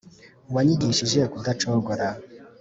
[0.53, 2.07] wanyigishije kudacogora,